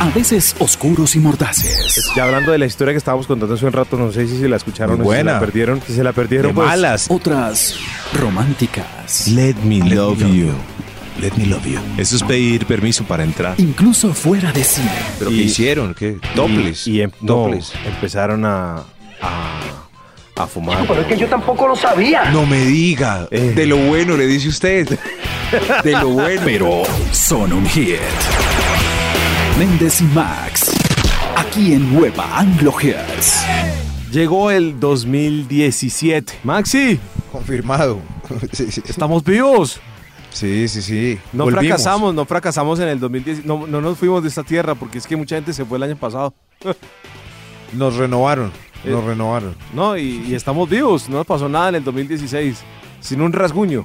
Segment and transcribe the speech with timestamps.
[0.00, 2.10] a veces oscuros y mordaces.
[2.16, 4.48] Ya hablando de la historia que estábamos contando hace un rato, no sé si se
[4.48, 5.80] la escucharon o si se la perdieron.
[5.86, 7.06] Si se la perdieron, De pues, malas.
[7.10, 7.76] Otras
[8.12, 9.28] románticas.
[9.28, 10.52] Let me love me you.
[11.20, 11.78] Let me love you.
[11.96, 13.54] Eso es pedir permiso para entrar.
[13.58, 14.90] Incluso fuera de cine.
[15.18, 15.94] ¿Pero Y- qué hicieron?
[15.94, 16.18] ¿Qué?
[16.34, 16.86] Dobles.
[16.86, 17.72] Y, y em- no, Dobles.
[17.86, 18.82] empezaron a,
[19.22, 19.60] a,
[20.36, 20.84] a fumar.
[20.88, 22.30] Pero es que yo tampoco lo sabía.
[22.30, 23.28] No me diga.
[23.30, 23.52] Eh.
[23.54, 24.98] De lo bueno le dice usted.
[25.84, 26.42] De lo bueno.
[26.44, 26.82] Pero
[27.12, 27.94] son un hit.
[29.58, 30.72] Méndez y Max.
[31.36, 32.74] Aquí en Nueva Anglo.
[34.10, 36.40] Llegó el 2017.
[36.44, 36.98] Maxi,
[37.32, 38.00] Confirmado.
[38.52, 38.82] Sí, sí.
[38.86, 39.80] estamos vivos.
[40.30, 41.18] Sí, sí, sí.
[41.32, 41.66] No Volvimos.
[41.66, 43.44] fracasamos, no fracasamos en el 2010.
[43.44, 45.84] No, no nos fuimos de esta tierra porque es que mucha gente se fue el
[45.84, 46.34] año pasado.
[47.72, 48.52] Nos renovaron.
[48.84, 49.06] Nos Eh.
[49.06, 49.54] renovaron.
[49.74, 51.08] No, y, y estamos vivos.
[51.08, 52.58] No nos pasó nada en el 2016.
[53.00, 53.84] Sin un rasguño.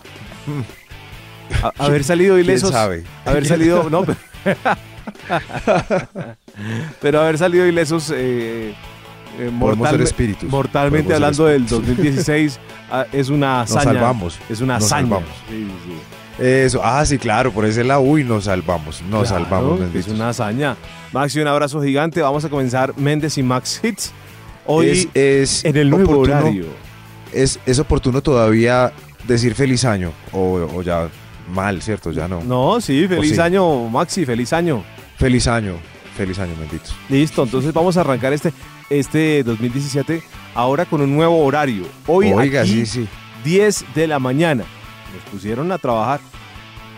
[1.64, 2.72] A- haber salido ¿Quién ilesos.
[2.72, 3.04] sabe?
[3.26, 3.90] Haber salido.
[3.90, 4.06] No,
[7.02, 8.12] pero, haber salido ilesos.
[8.16, 8.73] eh,
[9.39, 10.50] eh, mortalme- espíritus.
[10.50, 11.88] Mortalmente hablando del espíritus.
[11.88, 12.59] 2016,
[12.92, 13.94] ah, es una Nos hazaña.
[13.94, 14.39] salvamos.
[14.50, 15.17] Es una Nos hazaña.
[15.50, 16.44] Sí, sí.
[16.44, 16.81] Eso.
[16.84, 17.52] Ah, sí, claro.
[17.52, 19.02] Por ese lado, uy, nos salvamos.
[19.09, 20.75] Nos Claro, salvamos, Es una hazaña.
[21.14, 22.22] Maxi, un abrazo gigante.
[22.22, 24.12] Vamos a comenzar Méndez y Max Hits.
[24.66, 26.66] Hoy es, es en el nuevo oportuno- horario.
[27.34, 28.91] Es, es oportuno todavía
[29.28, 30.12] decir feliz año.
[30.31, 31.08] O, o ya
[31.53, 32.12] mal, ¿cierto?
[32.12, 32.41] Ya no.
[32.44, 33.41] No, sí, feliz sí?
[33.41, 34.84] año, Maxi, feliz año.
[35.20, 35.75] Feliz año.
[36.16, 36.95] Feliz año, benditos.
[37.09, 38.53] Listo, entonces vamos a arrancar este,
[38.89, 40.23] este 2017
[40.56, 41.84] ahora con un nuevo horario.
[42.08, 43.08] Hoy Oiga, aquí, sí, sí.
[43.44, 44.64] 10 de la mañana.
[45.14, 46.20] Nos pusieron a trabajar.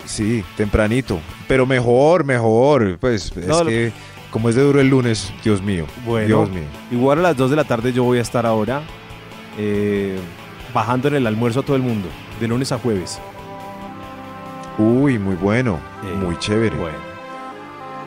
[0.06, 1.20] Sí, tempranito.
[1.48, 2.98] Pero mejor, mejor.
[3.00, 3.92] Pues es lo- que
[4.30, 5.86] como es de duro el lunes, Dios mío.
[6.06, 6.64] Bueno, Dios mío.
[6.92, 8.82] igual a las 2 de la tarde yo voy a estar ahora
[9.58, 10.18] eh,
[10.74, 12.08] bajando en el almuerzo a todo el mundo,
[12.40, 13.20] de lunes a jueves.
[14.78, 15.80] Uy, muy bueno.
[16.04, 16.76] Eh, muy chévere.
[16.78, 17.11] Bueno.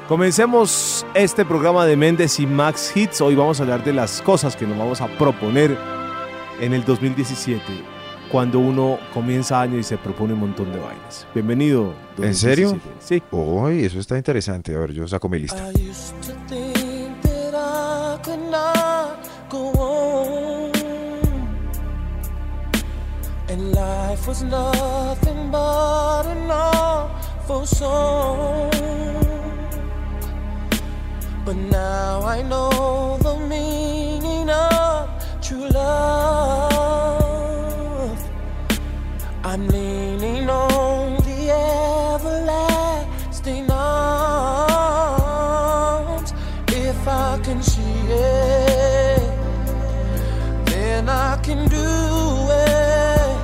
[0.08, 3.22] Comencemos este programa de Méndez y Max Hits.
[3.22, 5.78] Hoy vamos a hablar de las cosas que nos vamos a proponer
[6.60, 7.62] en el 2017,
[8.30, 11.26] cuando uno comienza año y se propone un montón de vainas.
[11.34, 11.94] Bienvenido.
[12.18, 12.78] ¿En serio?
[12.98, 12.98] 2017.
[13.00, 13.22] Sí.
[13.34, 14.74] Uy, eso está interesante.
[14.74, 15.70] A ver, yo saco mi lista.
[23.72, 29.03] Life was nothing but an awful song.
[31.44, 35.10] But now I know the meaning of
[35.42, 37.04] true love.
[39.44, 41.50] I'm leaning on the
[42.14, 43.92] everlasting arms.
[46.68, 49.20] If I can see it,
[50.64, 53.36] then I can do it.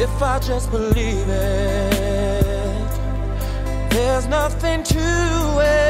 [0.00, 2.90] If I just believe it,
[3.90, 5.00] there's nothing to
[5.64, 5.89] it.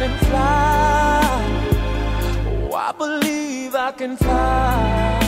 [0.00, 1.20] Can fly.
[2.46, 5.20] Oh, I believe I can fly.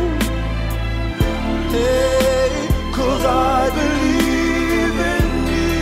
[0.00, 0.18] Ooh.
[1.72, 5.80] Hey, cause I believe in you.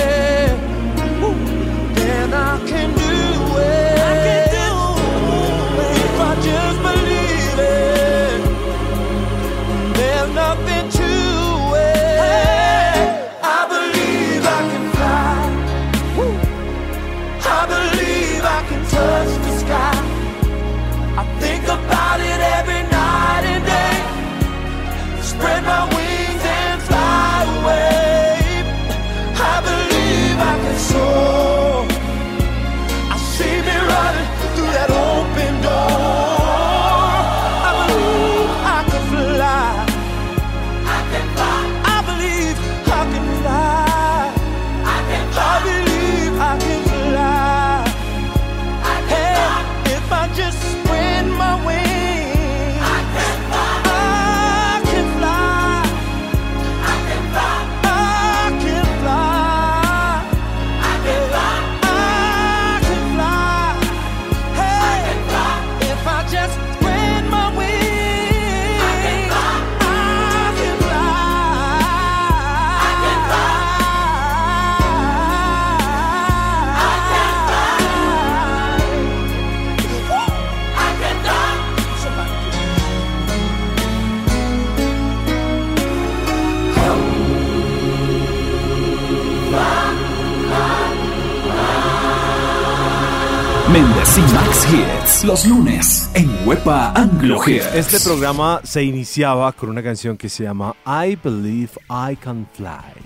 [94.21, 97.67] y Max Hits, los lunes en Huepa Anglo Hits.
[97.75, 103.03] Este programa se iniciaba con una canción que se llama I Believe I Can Fly.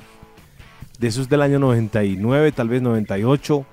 [0.99, 3.65] De esos del año 99, tal vez 98,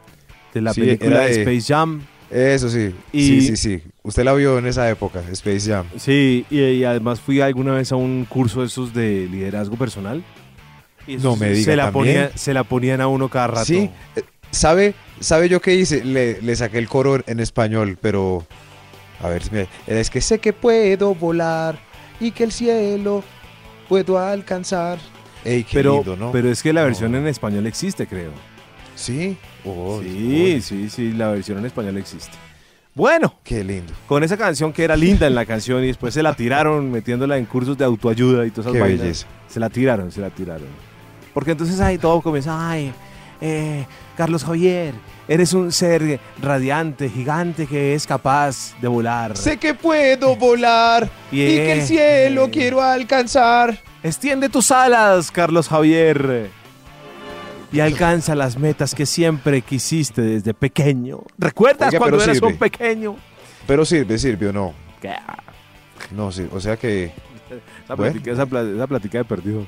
[0.54, 2.02] de la Sí, película de Space Jam.
[2.30, 2.94] Eso sí.
[3.12, 3.82] Y- Sí, sí, sí.
[4.04, 5.86] Usted la vio en esa época, Space Jam.
[5.98, 10.24] Sí, y, y además fui alguna vez a un curso de esos de liderazgo personal.
[11.08, 13.66] Y No me se- diga, se la, se la ponían a uno cada rato.
[13.66, 13.90] Sí.
[14.52, 16.04] ¿Sabe, ¿Sabe yo qué hice?
[16.04, 18.46] Le, le saqué el coro en español, pero...
[19.24, 19.44] A ver,
[19.86, 21.78] es que sé que puedo volar
[22.20, 23.24] y que el cielo
[23.88, 24.98] puedo alcanzar.
[25.46, 26.32] Ey, qué Pero, lindo, ¿no?
[26.32, 27.20] pero es que la versión No.
[27.20, 28.32] en español existe, creo.
[28.96, 29.38] ¿Sí?
[29.64, 32.32] Oh, sí, oh, sí, sí, la versión en español existe.
[32.96, 33.94] Bueno, Qué lindo.
[34.08, 37.38] con esa canción que era linda en la canción y después se la tiraron metiéndola
[37.38, 39.00] en cursos de autoayuda y todas esas Qué vainas.
[39.02, 39.28] belleza.
[39.48, 40.68] Se la tiraron, se la tiraron.
[41.34, 42.92] Porque entonces ahí todo comienza, ay,
[43.42, 43.86] eh,
[44.16, 44.94] Carlos Javier,
[45.28, 49.36] eres un ser radiante, gigante que es capaz de volar.
[49.36, 51.88] Sé que puedo volar y que el Yeah.
[51.88, 53.80] cielo quiero alcanzar.
[54.04, 56.50] Extiende tus alas, Carlos Javier.
[57.74, 61.22] Y alcanza las metas que siempre quisiste desde pequeño.
[61.38, 62.48] ¿Recuerdas Oiga, cuando eras sirve.
[62.52, 63.16] un pequeño?
[63.66, 64.74] Pero sirve, sirve o no.
[65.02, 65.14] ¿Qué?
[66.12, 66.48] No, sí.
[66.52, 67.06] O sea que...
[67.86, 68.12] Esa, Bueno.
[68.14, 69.68] plática, esa plática de perdido.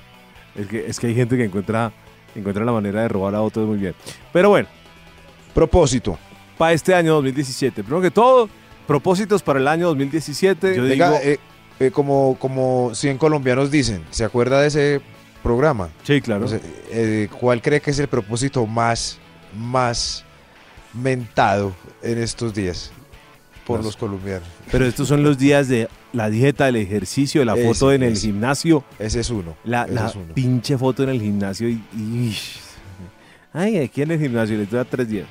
[0.55, 1.91] Es que, es que hay gente que encuentra,
[2.35, 3.95] encuentra la manera de robar a otros muy bien.
[4.31, 4.67] Pero bueno,
[5.53, 6.17] Propósito.
[6.57, 8.49] para este año 2017, primero que todo,
[8.87, 10.75] propósitos para el año 2017.
[10.75, 11.39] Yo Venga, digo, eh,
[11.79, 15.01] eh, como, como 100 colombianos dicen, ¿se acuerda de ese
[15.41, 15.89] programa?
[16.03, 16.45] sí, claro.
[16.91, 19.19] Eh, ¿Cuál cree que es el propósito más,
[19.55, 20.23] más
[20.93, 22.91] mentado en estos días
[23.65, 24.47] por los colombianos?
[24.71, 28.13] Pero estos son los días de la dieta, el ejercicio, la Ese, foto en el
[28.13, 28.27] ese.
[28.27, 28.83] gimnasio.
[28.99, 29.55] Ese es uno.
[29.63, 30.33] La, ese la es uno.
[30.33, 32.37] pinche foto en el gimnasio y, y-
[33.53, 35.27] Ay, aquí en el gimnasio les dura tres días.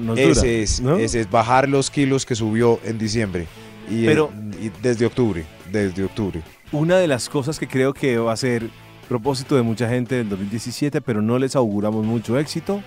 [0.00, 0.96] Dura, ese, es, ¿no?
[0.96, 3.46] ese es bajar los kilos que subió en diciembre.
[3.90, 5.44] Y, Pero- en- y desde octubre.
[5.70, 6.40] Desde octubre.
[6.72, 8.68] Una de las cosas que creo que va a ser
[9.08, 12.82] propósito de mucha gente del 2017, pero no les auguramos mucho éxito,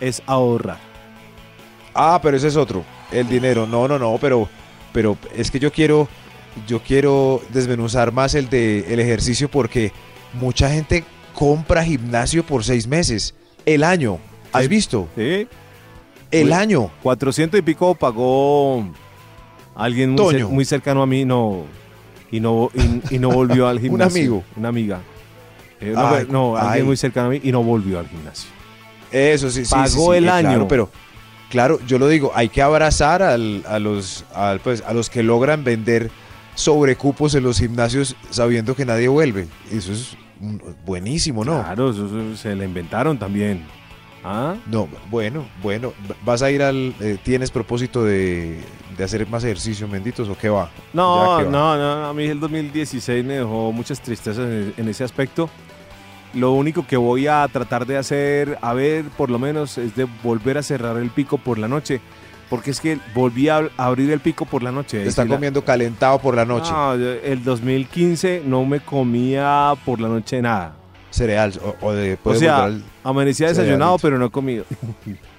[0.00, 0.78] es ahorrar.
[1.94, 2.84] Ah, pero ese es otro.
[3.10, 3.66] El dinero.
[3.66, 4.48] No, no, no, pero,
[4.92, 6.08] pero es que yo quiero,
[6.66, 9.92] yo quiero desmenuzar más el de el ejercicio porque
[10.34, 13.34] mucha gente compra gimnasio por seis meses.
[13.66, 14.18] El año.
[14.52, 14.68] ¿Has Sí.
[14.68, 15.08] visto?
[15.16, 15.46] ¿Sí?
[16.30, 16.52] El Uy.
[16.52, 16.90] año.
[17.02, 18.84] 400 y pico pagó
[19.74, 20.48] alguien muy, Toño.
[20.48, 21.64] cer- muy cercano a mí no,
[22.30, 24.18] y, no, y, y no volvió al gimnasio.
[24.20, 24.44] amigo.
[24.56, 25.00] Una amiga.
[25.80, 26.82] Eh, no, Ay, no, alguien ay.
[26.84, 28.48] muy cercano a mí y no volvió al gimnasio.
[29.10, 29.66] Eso sí, sí.
[29.66, 30.48] sí, Pagó sí, el eh, año.
[30.50, 30.90] Claro, pero
[31.52, 35.22] claro, yo lo digo, hay que abrazar al- a los, al, pues, a los que
[35.22, 36.10] logran vender
[36.56, 39.46] sobrecupos en los gimnasios sabiendo que nadie vuelve.
[39.70, 40.16] Eso es
[40.84, 41.62] buenísimo, ¿no?
[41.62, 43.64] Claro, eso, eso se la inventaron también.
[44.24, 44.54] ¿Ah?
[44.66, 45.92] No, bueno, bueno,
[46.24, 48.60] vas a ir al, eh, tienes propósito de,
[48.96, 50.70] de hacer más ejercicio, benditos, o qué va?
[50.92, 51.42] No, va.
[51.42, 55.50] no, no, a mí el 2016 me dejó muchas tristezas en, en ese aspecto.
[56.34, 60.06] Lo único que voy a tratar de hacer, a ver, por lo menos, es de
[60.22, 62.00] volver a cerrar el pico por la noche.
[62.48, 65.06] Porque es que volví a abrir el pico por la noche.
[65.06, 66.70] Está Y la- comiendo calentado por la noche.
[66.70, 70.74] No, el 2015 no me comía por la noche nada.
[71.10, 72.70] Cereal, o, o de, O sea,
[73.04, 74.02] amanecía desayunado, cerealito.
[74.02, 74.64] pero no he comido.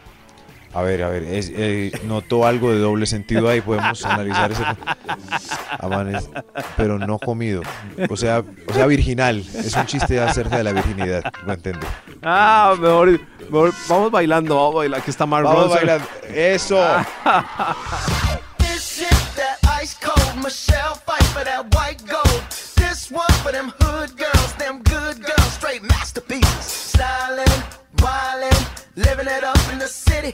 [0.75, 4.63] A ver, a ver, es, eh, notó algo de doble sentido ahí, podemos analizar ese.
[6.77, 7.62] Pero no comido.
[8.10, 9.39] O sea, o sea, virginal.
[9.53, 11.86] Es un chiste acerca de la virginidad, lo entiendo.
[12.24, 15.00] Ah, mejor, mejor vamos bailando, vamos a bailar.
[15.01, 15.77] Aquí está Mark Vamos Ronson.
[15.80, 16.08] bailando.
[16.34, 16.77] Eso.
[18.58, 20.44] This shit that ice cold.
[20.44, 22.44] Michelle fight for that white gold.
[22.75, 26.65] This one for them hood girls, them good girls, straight masterpieces.
[26.65, 27.46] Styling,
[27.98, 30.34] wildin', living it up in the city.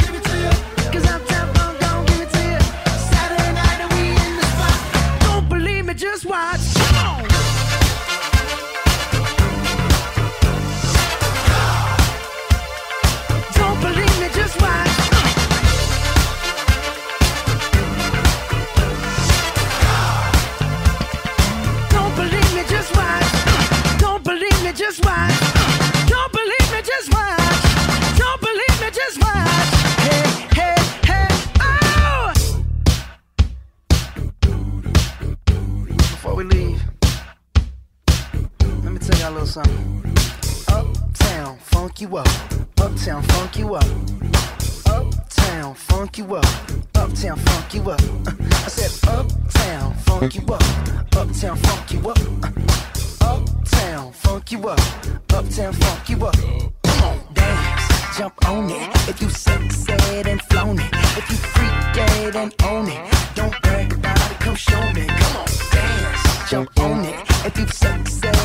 [43.75, 43.85] up.
[44.85, 46.45] Uptown, funk you up.
[46.95, 48.01] Uptown, funk you up.
[48.27, 50.63] I said, Uptown, funk you up.
[51.15, 52.19] Uptown, funk you up.
[53.21, 54.79] Uptown, funk you up.
[55.33, 56.35] Uptown, funk you up.
[56.83, 59.09] Come on, dance, jump on it.
[59.09, 60.41] If you sexed and.
[61.17, 61.37] If you
[62.35, 62.55] and.
[63.35, 65.05] Don't brag about it, come show me.
[65.07, 67.15] Come on, dance, jump on it.
[67.45, 68.40] If you and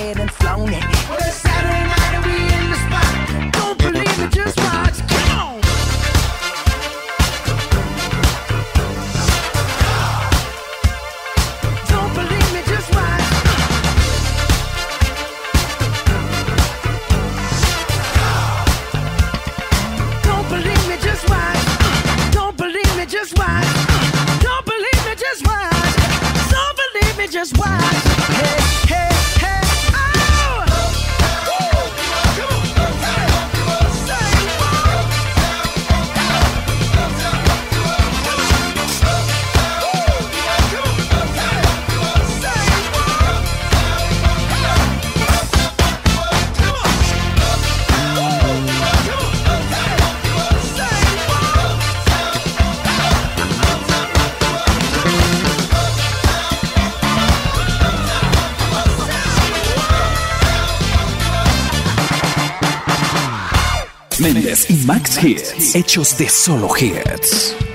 [64.26, 67.65] Méndez y Max Hits, hechos de solo hits.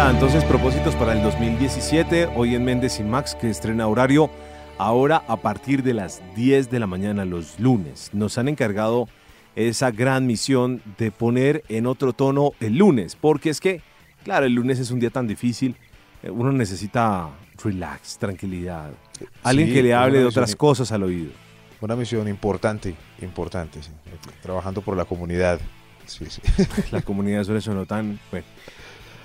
[0.00, 0.10] Está.
[0.10, 2.30] Entonces, propósitos para el 2017.
[2.34, 4.30] Hoy en Méndez y Max, que estrena horario
[4.78, 8.08] ahora a partir de las 10 de la mañana los lunes.
[8.14, 9.08] Nos han encargado
[9.56, 13.14] esa gran misión de poner en otro tono el lunes.
[13.14, 13.82] Porque es que,
[14.24, 15.76] claro, el lunes es un día tan difícil.
[16.22, 17.28] eh, Uno necesita
[17.62, 18.90] relax, tranquilidad.
[19.42, 21.30] Alguien Sí, que le hable de otras cosas al oído.
[21.82, 23.90] Una misión importante, importante, sí.
[24.42, 25.60] Trabajando por la comunidad.
[26.06, 26.40] Sí, sí.
[26.90, 28.18] La comunidad suele sonar tan.
[28.30, 28.46] Bueno.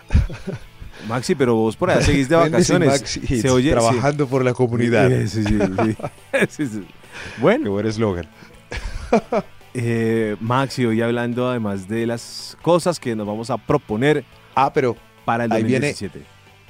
[1.07, 2.89] Maxi, pero vos por allá seguís de vacaciones.
[2.89, 3.69] Max Hits, Se oye.
[3.69, 3.75] sí.
[3.75, 5.11] trabajando por la comunidad.
[5.11, 5.95] Eh, sí, sí, sí.
[6.57, 6.67] Qué
[7.39, 8.27] Bueno, buen eslogan.
[9.73, 14.23] eh, Maxi, hoy hablando además de las cosas que nos vamos a proponer
[14.55, 16.25] Ah, pero para el Ahí viene- 2017.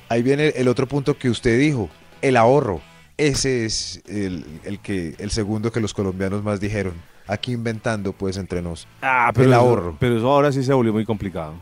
[0.10, 1.89] ahí viene el otro punto que usted dijo,
[2.21, 2.82] el ahorro.
[3.17, 6.93] Ese es el, el que, el segundo que los colombianos más dijeron.
[7.28, 8.88] Aquí inventando, pues, entre nos.
[9.02, 9.98] Ah, el eso- ahorro.
[10.00, 11.54] pero eso ahora sí se volvió muy complicado.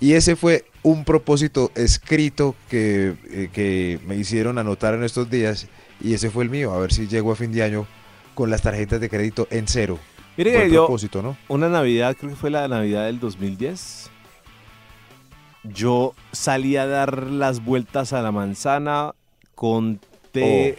[0.00, 5.68] Y ese fue un propósito escrito que, eh, que me hicieron anotar en estos días.
[6.00, 6.72] Y ese fue el mío.
[6.72, 7.86] A ver si llego a fin de año
[8.34, 9.98] con las tarjetas de crédito en cero.
[10.36, 11.36] Mire que yo, propósito, ¿no?
[11.48, 14.10] una Navidad, creo que fue la Navidad del 2010.
[15.64, 19.14] Yo salí a dar las vueltas a la manzana,
[19.54, 20.76] conté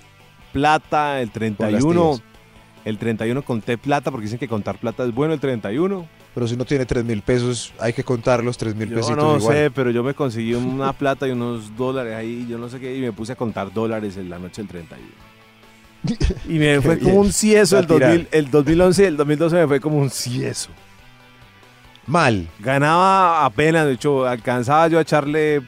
[0.53, 2.11] plata el 31.
[2.11, 2.23] tías.
[2.85, 6.07] El 31 conté plata porque dicen que contar plata es bueno el 31.
[6.37, 9.17] Pero si no tiene 3 mil pesos, hay que contar los 3 mil Yo pesitos
[9.17, 9.55] no igual.
[9.55, 12.95] sé, pero yo me conseguí una plata y unos dólares ahí, yo no sé qué,
[12.95, 15.07] y me puse a contar dólares en la noche del 31.
[16.47, 18.27] Y me fue como un cieso el, 2000, tirar.
[18.31, 20.69] el 2011 y el 2012 me fue como un cieso.
[22.05, 22.47] Mal.
[22.59, 25.63] Ganaba apenas, de hecho, alcanzaba yo a echarle O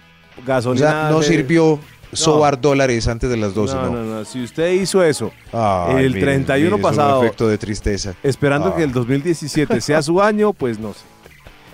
[0.45, 0.91] gasolina.
[0.91, 1.79] sea, no de- sirvió
[2.13, 3.91] sobar dólares antes de las 12, no, ¿no?
[3.91, 7.23] no, no, si usted hizo eso, Ay, El 31 solo pasado.
[7.23, 8.15] efecto de tristeza.
[8.23, 8.75] esperando Ah.
[8.75, 11.01] que el 2017 sea su año, pues no sé.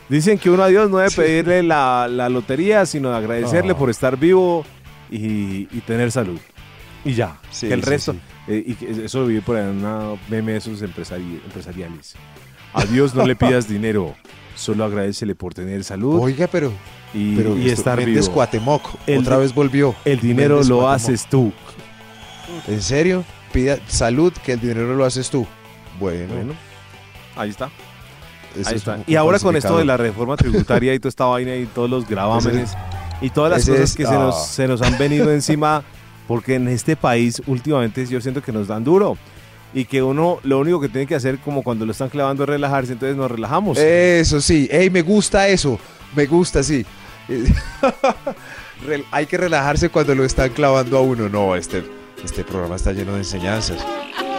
[0.10, 1.16] Dicen que uno a Dios no debe Sí.
[1.18, 3.78] pedirle la, la lotería, sino de agradecerle Ah.
[3.78, 4.66] por estar vivo
[5.10, 6.40] y, y tener salud.
[7.04, 7.38] Y ya.
[7.52, 8.16] Sí, que el sí, resto,
[8.48, 12.16] eh, y eso lo vi por ahí en una meme de esos empresari- empresariales.
[12.74, 14.16] A Dios no le pidas dinero,
[14.56, 16.72] solo agradecele por tener salud Oiga, pero,
[17.16, 18.34] y, pero y estar Méndez vivo.
[18.36, 19.96] Cuatemoc, El otra vez volvió.
[20.06, 20.96] El dinero Méndez lo Cuatemoc.
[20.96, 21.52] haces tú.
[22.68, 23.24] ¿En serio?
[23.52, 25.48] Pida salud, que el dinero lo haces tú.
[26.00, 26.54] Bueno, Bueno,
[27.38, 27.70] ahí está.
[28.56, 28.96] eso Ahí es está.
[28.96, 31.90] un- Y ahora con esto de la reforma tributaria y toda esta vaina y todos
[31.90, 32.76] los gravámenes
[33.22, 34.20] y todas las cosas es- que se, ah.
[34.20, 35.84] nos, se nos han venido encima,
[36.28, 39.18] porque en este país últimamente yo siento que nos dan duro
[39.74, 42.50] y que uno lo único que tiene que hacer como cuando lo están clavando es
[42.50, 43.78] relajarse, entonces nos relajamos.
[43.78, 45.80] Eso sí, ey, me gusta eso,
[46.16, 46.86] me gusta, sí.
[49.12, 51.30] Hay que relajarse cuando lo están clavando a uno.
[51.30, 51.84] No, este,
[52.24, 53.86] este programa está lleno de enseñanzas.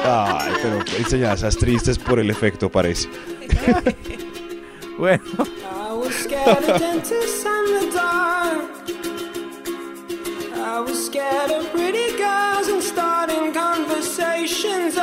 [0.05, 3.09] Ay, pero enseñanzas tristes por el efecto, parece.
[4.99, 5.23] Bueno,
[5.63, 8.65] I was scared of dentists and the dark.
[10.55, 14.97] I was scared of pretty girls and starting conversations.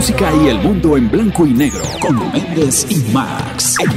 [0.00, 3.90] Música y el mundo en blanco y negro con Méndez y Max en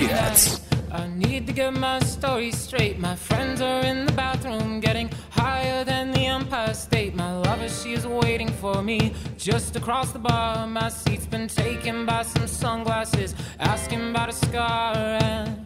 [0.00, 0.62] Hits.
[0.92, 3.00] I need to get my story straight.
[3.00, 7.16] My friends are in the bathroom getting higher than the Empire State.
[7.16, 10.64] My lover, she is waiting for me just across the bar.
[10.68, 14.94] My seat's been taken by some sunglasses, asking about a scar.
[14.94, 15.65] And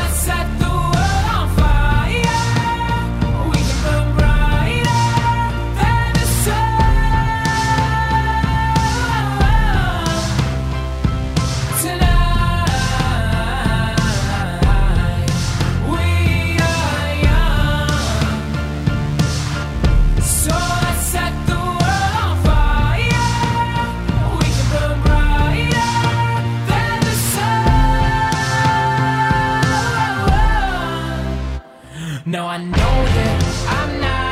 [32.31, 34.30] No, I know that I'm not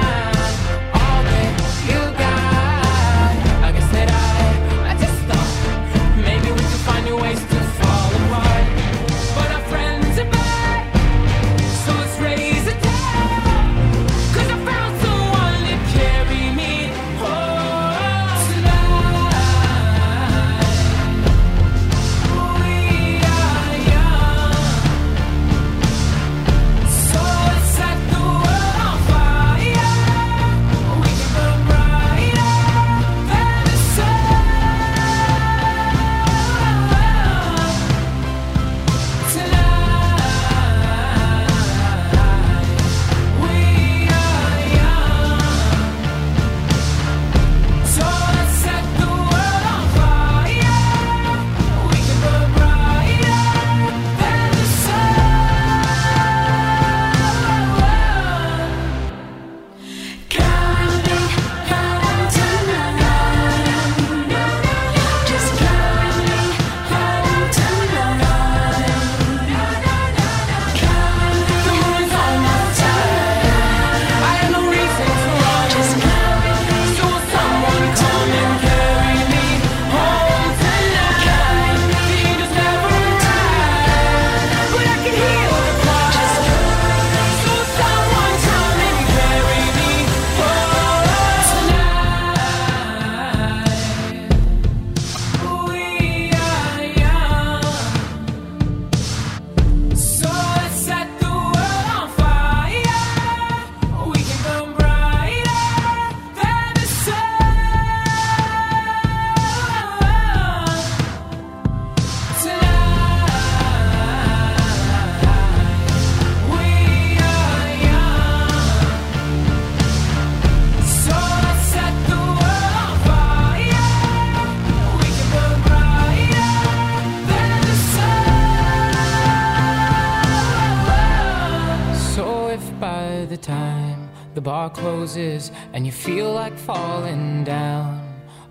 [134.40, 138.00] the bar closes and you feel like falling down,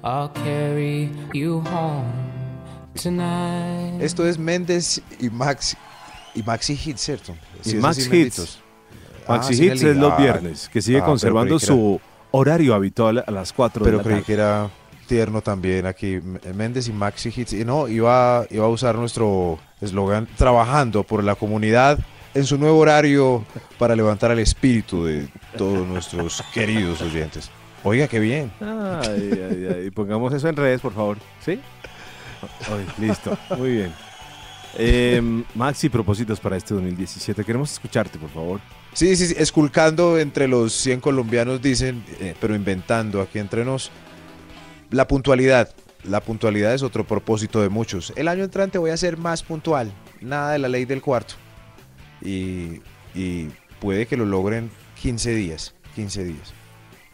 [0.05, 2.05] I'll carry you home
[2.95, 4.01] tonight.
[4.03, 5.77] Esto es Méndez y Max
[6.35, 7.33] y Maxi Hits, ¿cierto?
[7.65, 8.11] Y Sí, es Max así, Hits.
[8.39, 8.59] Menditos.
[9.29, 12.01] Maxi Ah, Hits es los Ah, viernes, que sigue ah, conservando era- su
[12.33, 14.27] horario habitual a las 4 de Pero la creí tarde.
[14.27, 14.71] que era
[15.07, 16.21] tierno también aquí.
[16.55, 17.55] Méndez y Maxi Hits.
[17.55, 21.99] Y no, iba, iba a usar nuestro eslogan trabajando por la comunidad
[22.39, 23.45] en su nuevo horario
[23.79, 27.51] para levantar el espíritu de todos nuestros queridos oyentes.
[27.83, 28.53] Oiga, qué bien.
[28.61, 29.91] Ay, ay, ay.
[29.91, 31.19] Pongamos eso en redes, por favor.
[31.45, 31.61] ¿Sí?
[32.71, 33.37] Ay, listo.
[33.57, 33.93] Muy bien.
[34.77, 35.21] Eh,
[35.55, 37.45] Maxi, propósitos para este 2017.
[37.45, 38.61] Queremos escucharte, por favor.
[38.93, 43.91] Sí, sí, sí, esculcando entre los 100 colombianos, dicen, eh, pero inventando aquí entre nos,
[44.91, 45.71] la puntualidad.
[46.05, 48.13] La puntualidad es otro propósito de muchos.
[48.15, 49.93] El año entrante voy a ser más puntual.
[50.21, 51.35] Nada de la ley del cuarto.
[52.23, 52.81] Y,
[53.15, 53.49] y
[53.81, 55.75] puede que lo logren 15 días.
[55.95, 56.55] 15 días.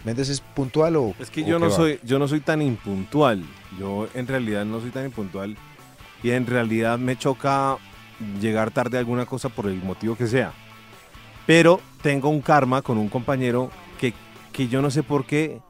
[0.04, 1.14] ¿Méndez es puntual o.?
[1.18, 1.76] Es que yo no va?
[1.76, 3.42] soy, yo no soy tan impuntual.
[3.78, 5.56] Yo en realidad no soy tan impuntual.
[6.22, 7.78] Y en realidad me choca
[8.40, 10.52] llegar tarde a alguna cosa por el motivo que sea.
[11.46, 14.14] Pero tengo un karma con un compañero que,
[14.52, 15.60] que yo no sé por qué.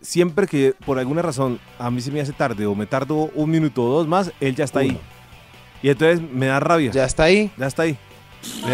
[0.00, 3.50] Siempre que por alguna razón a mí se me hace tarde o me tardo un
[3.50, 4.98] minuto o dos más, él ya está ahí.
[5.82, 6.90] Y entonces me da rabia.
[6.90, 7.50] Ya, ¿Ya está ahí?
[7.58, 7.96] está ahí.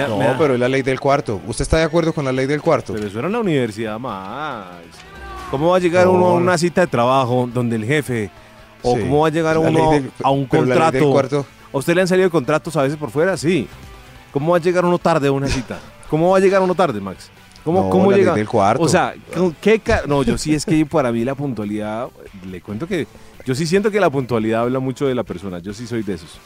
[0.08, 1.40] No, pero es la ley del cuarto.
[1.46, 2.92] ¿Usted está de acuerdo con la ley del cuarto?
[2.94, 4.66] Pero eso era en la universidad más.
[5.50, 6.12] ¿Cómo va a llegar No.
[6.12, 8.30] uno a una cita de trabajo donde el jefe
[8.82, 9.00] o Sí.
[9.02, 11.12] cómo va a llegar La uno ley del- a un pero la ley del contrato?
[11.40, 13.36] cuarto- ¿A usted le han salido contratos a veces por fuera?
[13.36, 13.68] Sí.
[14.32, 15.78] ¿Cómo va a llegar uno tarde a una cita?
[16.10, 17.30] ¿Cómo va a llegar uno tarde, Max?
[17.64, 18.34] ¿Cómo, No, cómo la ley llega?
[18.34, 18.82] del cuarto.
[18.82, 22.08] O sea, ¿con ¿qué No, yo sí es que para mí la puntualidad,
[22.46, 23.06] le cuento que
[23.44, 25.58] yo sí siento que la puntualidad habla mucho de la persona.
[25.58, 26.38] Yo sí soy de esos.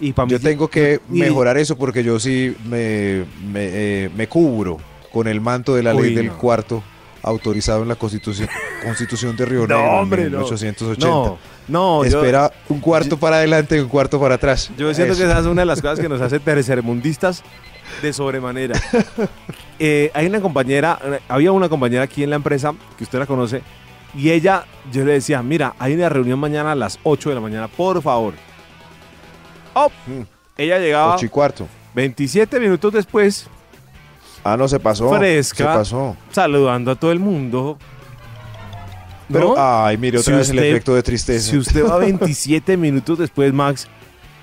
[0.00, 3.60] Y para mí Yo tengo que y- mejorar eso porque yo sí me, me,
[4.04, 4.78] eh, me cubro
[5.12, 6.38] con el manto de la ley del no.
[6.38, 6.82] cuarto
[7.22, 8.48] autorizado en la Constitución,
[8.84, 10.38] Constitución de Río No, Negro hombre, en no.
[10.40, 11.06] 1880.
[11.08, 14.70] No, no, yo- Espera un cuarto para adelante y un cuarto para atrás.
[14.78, 15.22] Yo siento Eso.
[15.22, 17.42] que esa es una de las cosas que nos hace tercermundistas
[18.02, 18.80] de sobremanera.
[19.78, 23.62] Eh, hay una compañera, había una compañera aquí en la empresa que usted la conoce,
[24.14, 27.40] y ella, yo le decía, mira, hay una reunión mañana a las 8 de la
[27.40, 28.34] mañana, por favor.
[29.78, 29.90] Oh,
[30.56, 31.68] ella llegaba Ocho y cuarto.
[31.94, 33.46] 27 minutos después,
[34.42, 35.10] Ah, no, se pasó.
[35.12, 35.56] Fresca.
[35.56, 36.16] Se pasó.
[36.30, 37.76] saludando a todo el mundo.
[39.32, 39.84] Pero, ¿No?
[39.84, 41.50] ay, mire, otra Si vez el efecto de tristeza.
[41.50, 43.88] Si usted va 27 minutos después, Max,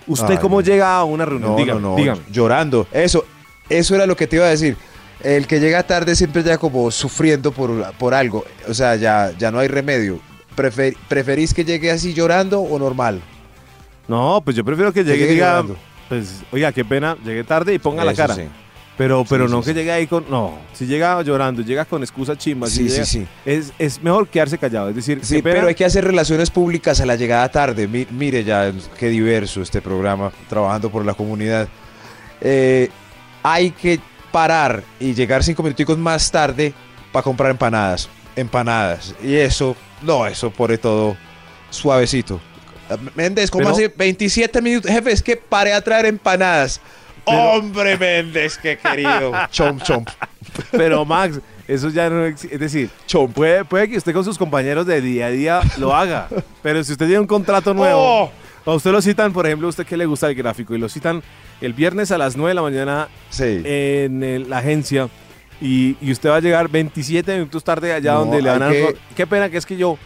[0.07, 0.61] ¿usted Ay, cómo no.
[0.61, 1.51] llega a una reunión?
[1.51, 2.21] No, dígame, no, no, dígame.
[2.31, 2.85] llorando.
[2.91, 3.23] Eso,
[3.69, 4.75] eso era lo que te iba a decir.
[5.21, 8.43] El que llega tarde siempre ya como sufriendo por, por algo.
[8.67, 10.19] O sea, ya, ya no hay remedio.
[10.57, 13.21] Prefer- ¿Preferís que llegue así llorando o normal?
[14.07, 15.63] No, pues yo prefiero que llegue y diga,
[16.09, 18.35] pues, oiga, qué pena, llegué tarde y ponga la Eso cara.
[18.35, 18.43] sí.
[18.95, 19.79] Pero, pero Sí, no sí, que sí.
[19.79, 23.05] llegue ahí con, no, si llega llorando, llega con excusa chimba, si Sí, sí, llega-
[23.05, 23.27] sí.
[23.43, 26.51] Es, es mejor quedarse callado, es decir, Sí, qué pena, pero hay que hacer relaciones
[26.51, 27.87] públicas a la llegada tarde.
[27.87, 31.67] Mi- mire ya qué diverso este programa, trabajando por la comunidad.
[32.39, 32.89] Eh,
[33.41, 33.99] hay que
[34.31, 36.71] parar y llegar cinco minuticos más tarde
[37.11, 38.09] para comprar empanadas.
[38.35, 39.15] Empanadas.
[39.23, 41.17] Y eso, no, eso pone todo
[41.71, 42.39] suavecito.
[43.15, 44.91] Méndez, ¿cómo Pero- hace 27 minutos?
[44.91, 46.81] Jefe, es que paré a traer empanadas.
[47.25, 49.31] Hombre, Méndez, qué querido.
[49.51, 50.09] Chomp, chomp,
[50.71, 53.33] pero Max, eso ya no existe, es decir, chomp.
[53.33, 56.27] puede, puede que usted con sus compañeros de día a día lo haga,
[56.61, 58.29] pero si usted tiene un contrato nuevo,
[58.65, 58.71] Oh.
[58.71, 60.89] a usted lo citan, por ejemplo, a usted que le gusta el gráfico, y lo
[60.89, 61.23] citan
[61.61, 63.61] el viernes a las 9 de la mañana Sí.
[63.63, 65.07] en el- la agencia
[65.61, 68.69] y, y usted va a llegar 27 minutos tarde allá No, donde le van a...
[68.69, 69.97] que- Qué pena que es que yo,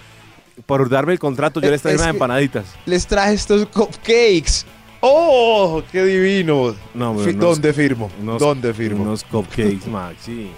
[0.66, 2.66] por darme el contrato, yo Es- les traigo es unas empanaditas.
[2.86, 4.66] les traje estos cupcakes.
[5.00, 6.74] ¡Oh, qué divino!
[6.96, 8.10] No, pero unos- ¿Dónde firmo?
[8.22, 9.04] unos- ¿Dónde firmo?
[9.04, 10.50] Unos cupcakes, Maxi.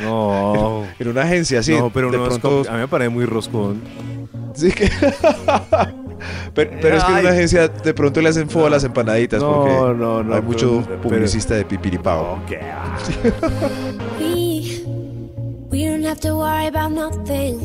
[0.00, 0.84] No.
[0.98, 1.72] En una agencia, sí.
[1.76, 2.62] no, pero de unos pronto.
[2.62, 3.80] cup- a mí me parece muy roscón.
[4.54, 4.90] Sí que-
[6.54, 9.40] pero, pero es que en una agencia de pronto le hacen fuego a las empanaditas
[9.40, 12.40] No, porque no, no, hay mucho pero- publicista de pipiripao.
[12.44, 12.52] Ok.
[14.18, 14.82] We,
[15.70, 17.60] we don't have to worry about nothing.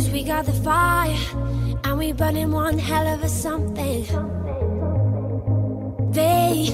[0.00, 1.14] 'Cause we got the fire,
[1.84, 4.06] and we burning one hell of a something.
[6.10, 6.70] They,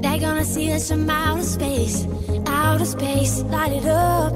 [0.00, 2.06] they're gonna see us from outer space,
[2.46, 4.32] outer space, light it up.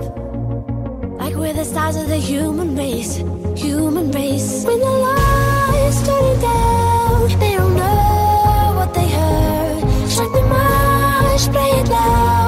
[1.20, 3.16] Like we're the stars of the human race,
[3.56, 4.62] human race.
[4.66, 9.82] When the lights turning down, they don't know what they heard.
[10.10, 12.39] Strike the march, play it loud,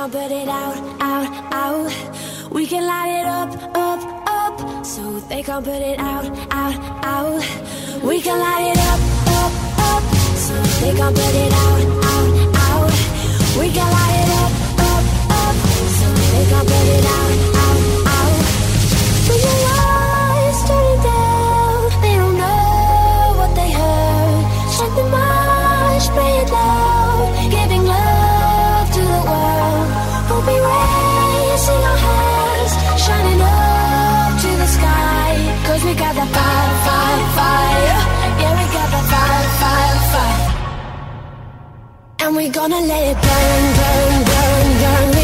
[0.00, 2.50] can't put it out, out, out.
[2.50, 4.86] We can light it up, up, up.
[4.86, 6.74] So they can't put it out, out,
[7.04, 8.02] out.
[8.02, 9.00] We can light it up,
[9.38, 9.52] up,
[9.90, 10.02] up.
[10.36, 11.82] So they can't put it out,
[12.12, 12.32] out,
[12.66, 12.92] out.
[13.60, 14.52] We can light it up,
[14.88, 15.04] up,
[15.42, 15.56] up.
[15.98, 17.49] So they can't put it out.
[42.60, 45.19] gonna let it burn, burn, burn, burn.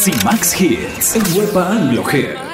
[0.00, 2.49] Max y Max Hits en Wepa Anglo Hits.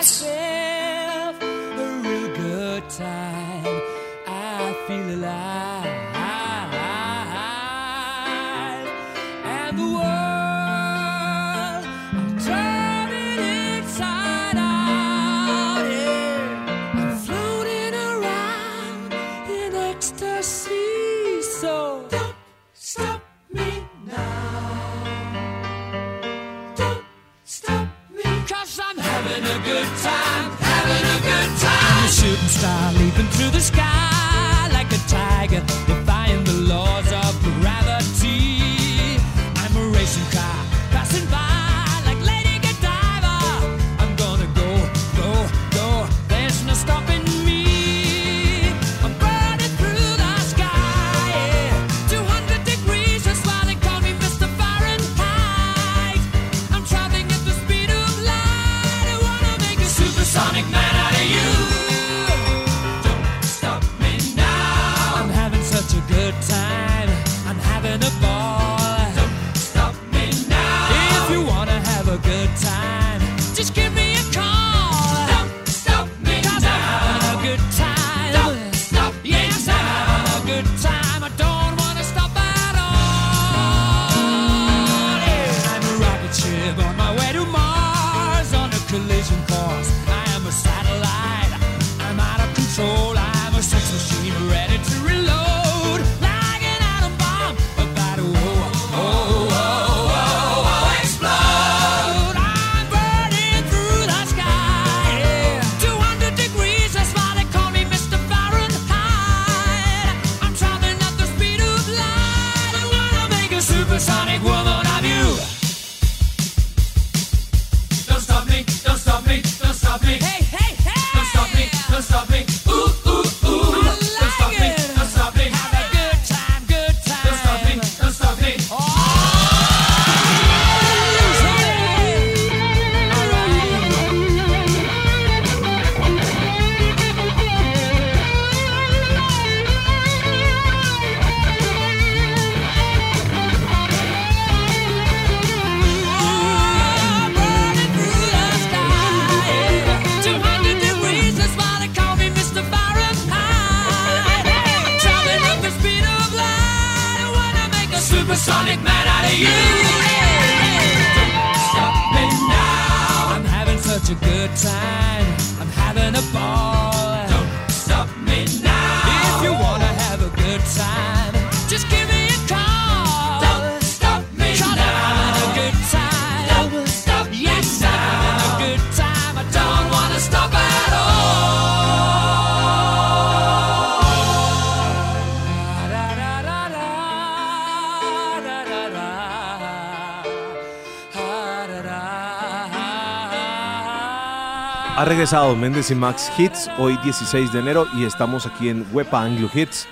[194.96, 199.22] Ha regresado Méndez y Max Hits hoy 16 de enero y estamos aquí en Wepa
[199.22, 199.86] Anglo Hits.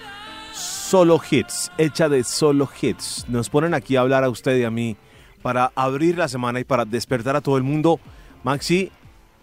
[0.55, 3.27] Solo hits, hecha de solo hits.
[3.29, 4.97] Nos ponen aquí a hablar a usted y a mí
[5.43, 8.01] para abrir la semana y para despertar a todo el mundo.
[8.45, 8.91] Maxi,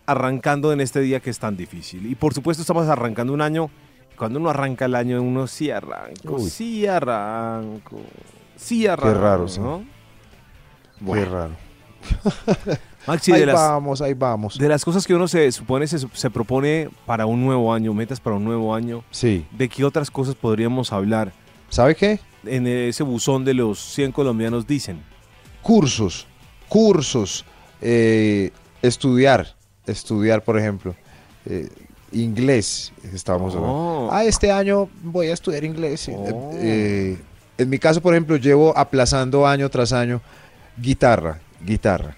[0.08, 2.08] arrancando en este día que es tan difícil.
[2.08, 3.70] Y por supuesto estamos arrancando un año.
[4.18, 6.50] Cuando uno arranca el año, uno sí arranco, Uy.
[6.50, 8.02] sí arranco,
[8.56, 9.14] sí arranco.
[9.14, 9.62] Qué raro, ¿sí?
[11.00, 11.24] Bueno.
[11.24, 11.54] Qué raro.
[13.08, 14.58] Maxi, ahí de las, vamos, ahí vamos.
[14.58, 18.20] de las cosas que uno se supone, se, se propone para un nuevo año, metas
[18.20, 19.46] para un nuevo año, Sí.
[19.52, 21.32] ¿de qué otras cosas podríamos hablar
[21.70, 22.20] ¿Sabe qué?
[22.46, 25.02] en ese buzón de los 100 colombianos dicen?
[25.62, 26.28] Cursos,
[26.70, 27.46] cursos,
[27.82, 30.96] eh, estudiar, estudiar, por ejemplo,
[31.46, 31.70] eh,
[32.12, 33.74] inglés, estábamos hablando.
[33.76, 34.10] Oh.
[34.12, 36.10] Ah, este año voy a estudiar inglés.
[36.14, 36.52] Oh.
[36.56, 37.18] Eh,
[37.58, 40.22] en mi caso, por ejemplo, llevo aplazando año tras año
[40.78, 42.16] guitarra, guitarra.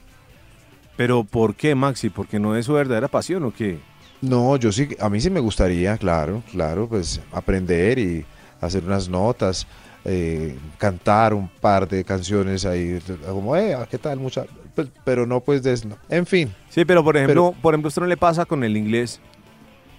[0.95, 2.09] Pero ¿por qué, Maxi?
[2.09, 3.79] ¿Porque no es su verdadera pasión o qué?
[4.21, 8.25] No, yo sí, a mí sí me gustaría, claro, claro, pues aprender y
[8.61, 9.67] hacer unas notas,
[10.05, 14.19] eh, cantar un par de canciones ahí, como, eh, ¿qué tal?
[14.19, 15.97] Mucha, pues, pero no, pues, no.
[16.09, 18.77] en fin, Sí, pero por ejemplo, por ejemplo, ¿a usted no le pasa con el
[18.77, 19.19] inglés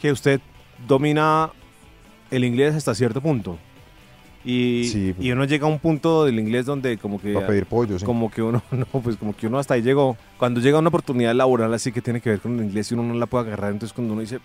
[0.01, 0.41] que usted
[0.87, 1.51] domina
[2.31, 3.59] el inglés hasta cierto punto?
[4.45, 5.15] Y, Sí.
[5.19, 8.05] y uno llega a un punto del inglés donde como que para pedir pollo, sí.
[8.05, 10.17] como que uno no, pues como que uno hasta ahí llegó.
[10.39, 13.03] Cuando llega una oportunidad laboral así que tiene que ver con el inglés y uno
[13.05, 14.39] no la puede agarrar, entonces cuando uno dice.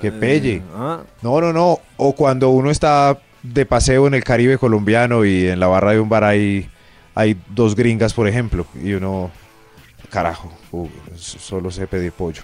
[0.00, 0.62] Que pelle.
[0.74, 1.78] Ah, No, no, no.
[1.96, 6.00] O cuando uno está de paseo en el Caribe colombiano y en la barra de
[6.00, 6.68] un bar hay,
[7.14, 9.30] hay dos gringas, por ejemplo, y uno,
[10.10, 12.42] carajo, uh, solo sé pedir pollo.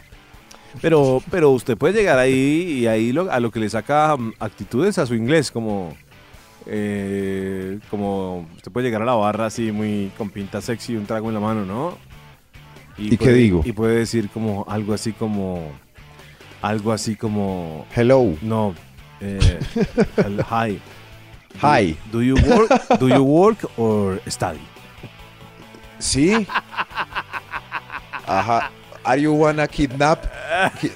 [0.83, 4.33] Pero, pero usted puede llegar ahí y ahí lo- a lo que le saca mm,
[4.41, 5.97] actitudes a su inglés, como,
[6.67, 11.29] eh, como usted puede llegar a la barra así muy con pinta sexy un trago
[11.29, 11.97] en la mano, ¿no?
[12.97, 13.63] ¿Y qué puede- digo?
[13.65, 15.73] Y puede decir como algo así como,
[16.63, 18.35] algo así como, Hello.
[18.43, 18.75] no,
[19.21, 19.59] eh,
[20.51, 20.81] hi.
[21.61, 21.97] Do- Hi.
[22.11, 22.99] Do you work?
[22.99, 24.59] Do you work or study?
[25.99, 26.47] ¿Sí?
[28.27, 28.71] Ajá.
[29.05, 30.25] Are you wanna kidnap?
[30.81, 30.93] Ki-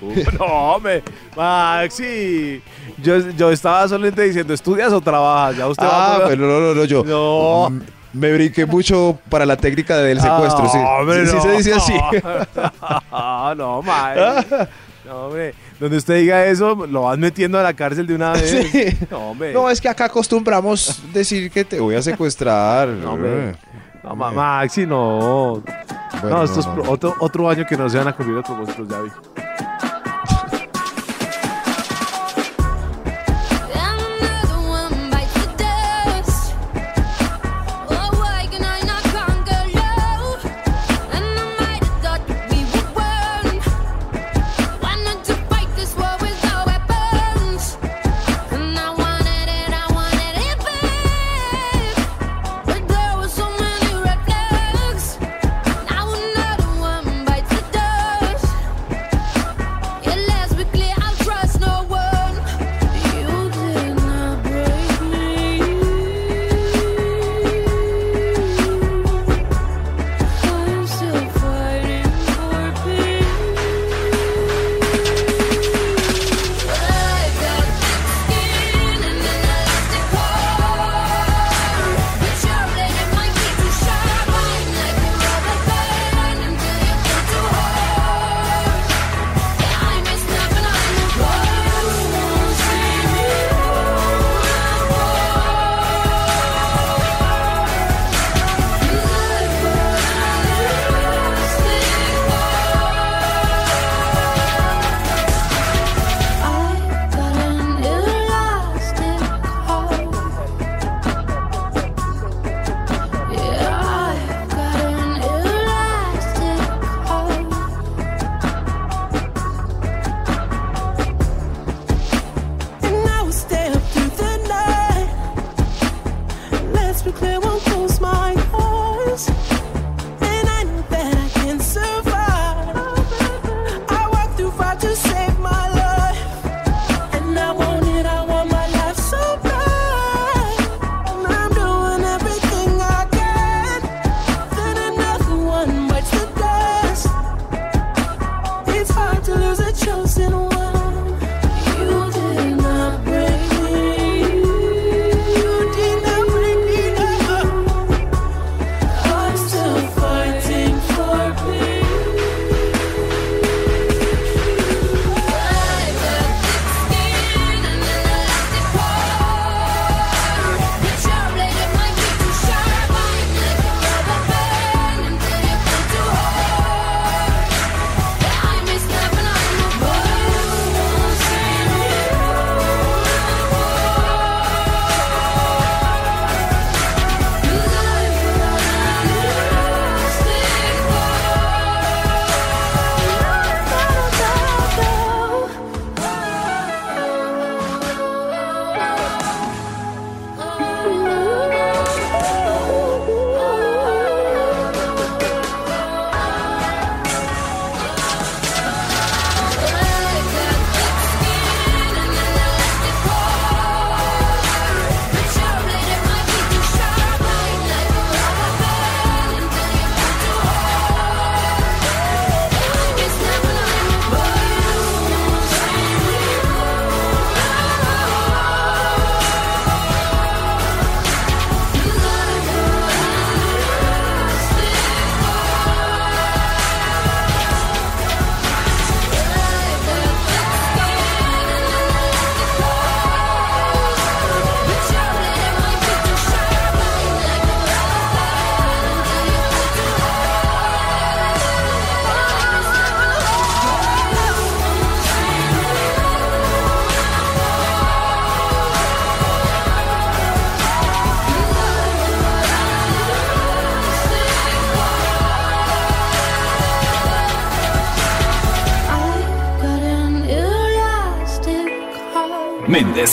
[0.38, 1.02] no, hombre,
[1.36, 2.60] Maxi.
[3.02, 5.56] Yo, yo estaba solamente diciendo, ¿estudias o trabajas?
[5.56, 7.04] Ya usted va ah, por- pero no, no, no, yo.
[7.04, 7.80] No.
[8.12, 10.78] Me brinqué mucho para la técnica del secuestro, sí.
[10.80, 11.42] Ah, hombre, sí, sí no.
[11.42, 11.92] se dice así.
[13.12, 14.16] Ah, no, mae.
[15.04, 15.54] No, hombre.
[15.78, 18.50] Donde usted diga eso, lo vas metiendo a la cárcel de una vez.
[18.50, 18.98] Sí.
[19.10, 19.52] No, hombre.
[19.52, 22.88] No, es que acá acostumbramos decir que te voy a secuestrar.
[22.88, 23.54] No, hombre.
[24.02, 25.62] No, ma- Maxi, no.
[26.22, 26.90] Bueno, no, esto es no, pro- no.
[26.90, 29.10] Otro, otro año que no se van a cumplir los propósitos, ya vi.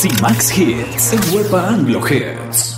[0.06, 2.77] Y Max Hits en Huepa Anglo Hits.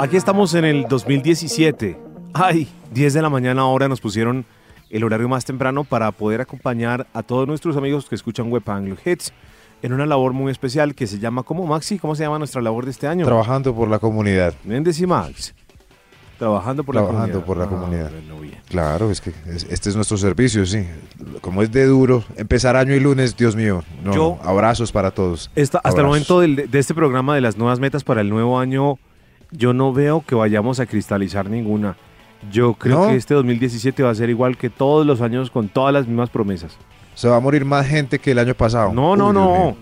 [0.00, 1.98] Aquí estamos en el 2017.
[2.32, 4.46] Ay, 10 de la mañana ahora nos pusieron
[4.88, 8.96] el horario más temprano para poder acompañar a todos nuestros amigos que escuchan Web Anglo
[9.04, 9.32] Hits
[9.82, 12.86] en una labor muy especial que se llama como Maxi, ¿cómo se llama nuestra labor
[12.86, 13.24] de este año?
[13.26, 14.54] Trabajando por la comunidad.
[14.64, 15.54] Méndez y Max.
[16.38, 17.46] Trabajando por Trabajando la comunidad.
[17.46, 18.10] por la Ah, comunidad.
[18.38, 18.54] bueno.
[18.68, 20.86] Claro, es que es- este es nuestro servicio, sí.
[21.42, 23.82] Como es de duro empezar año y lunes, Dios mío.
[24.02, 25.50] No, Yo- abrazos para todos.
[25.54, 28.58] Esta- hasta el momento del- de este programa de las nuevas metas para el nuevo
[28.58, 28.98] año,
[29.50, 31.96] yo no veo que vayamos a cristalizar ninguna.
[32.50, 33.08] Yo creo ¿No?
[33.08, 36.30] que este 2017 va a ser igual que todos los años con todas las mismas
[36.30, 36.76] promesas.
[37.14, 38.92] Se va a morir más gente que el año pasado.
[38.94, 39.76] No, no, Uy, no.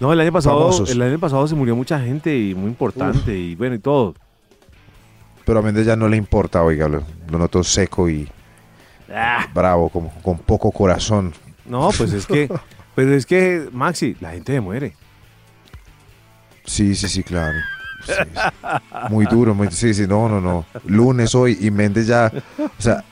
[0.00, 0.90] No, el año pasado, Famosos.
[0.90, 4.14] el año pasado se murió mucha gente y muy importante y bueno y todo.
[5.44, 8.28] Pero a Méndez ya no le importa, oiga, lo, lo noto seco y
[9.08, 11.32] Ah, bravo, como con poco corazón.
[11.64, 12.50] no, pues es que,
[12.96, 14.94] pero es que Maxi, la gente se muere.
[16.64, 17.56] Sí, sí, sí, claro.
[18.06, 18.12] Sí.
[19.10, 20.64] Muy duro, muy, sí, sí, no, no, no.
[20.86, 23.04] Lunes hoy y Méndez ya, o sea,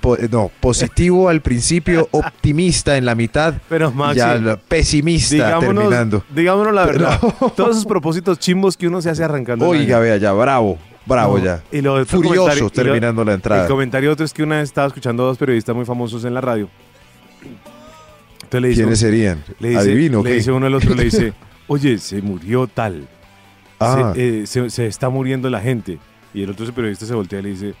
[0.00, 6.24] po- no, positivo al principio, optimista en la mitad, Pero Maxi, ya pesimista digámonos, terminando.
[6.34, 7.18] digámonos la verdad.
[7.22, 7.50] No.
[7.50, 9.72] Todos esos propósitos chimbos que uno se hace arrancando.
[9.74, 11.62] el Oiga, vea, ya, bravo, bravo No, ya.
[11.72, 13.66] Y lo Furioso comentario- y lo- terminando la El entrada.
[13.68, 16.40] comentario otro es que una vez estaba escuchando a dos periodistas muy famosos en la
[16.40, 16.68] radio.
[18.42, 19.44] Entonces le dice, ¿Quiénes serían?
[19.58, 21.32] le dice, Adivino, le dice uno al otro, le dice,
[21.66, 23.08] oye, se murió tal.
[23.78, 24.12] Ah.
[24.14, 25.98] Se, eh, se- se está muriendo la gente.
[26.34, 27.74] Y el otro periodista se voltea y le dice,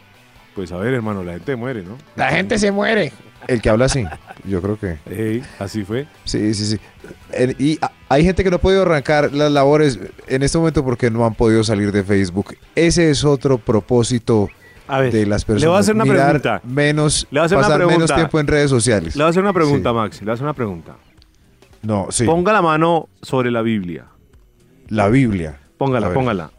[0.54, 1.96] pues a ver, hermano, la gente muere, ¿no?
[2.16, 3.12] La gente se muere.
[3.46, 4.04] El que habla así,
[4.44, 5.42] yo creo que.
[5.58, 6.06] Así fue.
[6.24, 6.78] Sí, sí, sí.
[7.58, 11.10] Y a- hay gente que no ha podido arrancar las labores en este momento porque
[11.10, 12.56] no han podido salir de Facebook.
[12.74, 14.48] Ese es otro propósito
[14.88, 15.62] A ver, de las personas.
[15.62, 16.60] le voy a hacer una Mirar pregunta.
[16.64, 18.14] Menos, Le voy a hacer una pasar menos pregunta.
[18.16, 19.14] tiempo en redes sociales.
[19.16, 19.94] Le voy a hacer una pregunta, Sí.
[19.94, 20.16] Max.
[20.20, 20.96] Le voy a hacer una pregunta.
[21.82, 22.24] No, sí.
[22.24, 24.06] Ponga la mano sobre la Biblia.
[24.88, 25.60] La Biblia.
[25.78, 26.50] Póngala, póngala.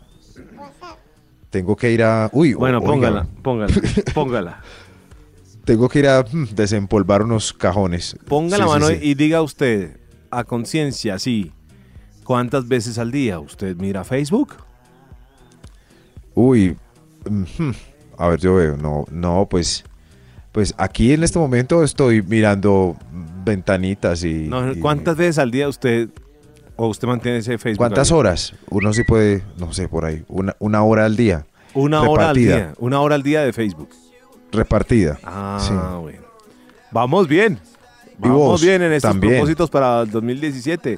[1.50, 2.30] Tengo que ir a.
[2.34, 3.74] Uy, Bueno, oiga, póngala, póngala,
[4.14, 4.62] póngala.
[5.66, 8.18] Tengo que ir a mm, desempolvar unos cajones.
[8.28, 8.98] Ponga Sí, la mano sí.
[9.02, 9.98] y diga usted,
[10.32, 11.52] a conciencia, sí,
[12.24, 14.56] ¿cuántas veces al día usted mira Facebook?
[16.36, 16.78] Uy,
[18.18, 19.84] a ver, yo veo, no, no, pues,
[20.52, 22.96] pues aquí en este momento estoy mirando
[23.44, 24.48] ventanitas y.
[24.48, 26.10] No, y- ¿Cuántas veces al día usted
[26.78, 27.80] o usted mantiene ese Facebook?
[27.80, 28.54] ¿Cuántas horas?
[28.70, 32.36] Uno sí puede, no sé, por ahí, una, una hora al día, Una hora al
[32.36, 32.74] día.
[32.80, 33.90] Una hora al día de Facebook.
[34.52, 35.20] repartida.
[35.24, 35.74] Ah, Sí.
[36.02, 36.22] bueno.
[36.92, 37.60] Vamos bien.
[38.18, 38.62] ¿Y Vamos vos?
[38.62, 39.34] bien en estos También.
[39.34, 40.98] propósitos para el 2017.